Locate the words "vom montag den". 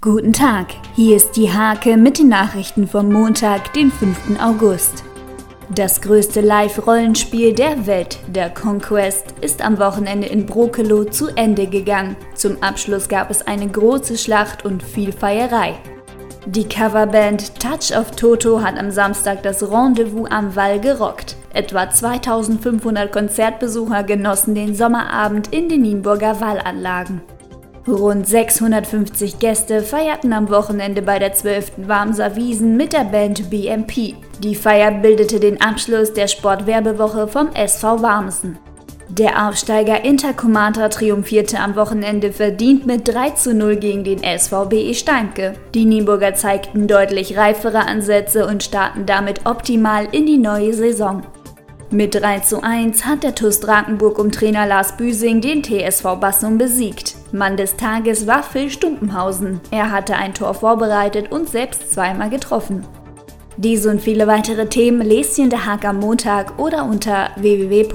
2.86-3.90